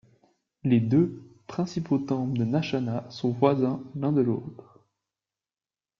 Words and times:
Les 0.63 0.79
deux 0.79 1.21
principaux 1.45 1.99
temples 1.99 2.35
de 2.35 2.43
Nachna 2.43 3.05
sont 3.11 3.29
voisins 3.29 3.83
l'un 3.93 4.11
de 4.11 4.21
l'autre. 4.21 4.79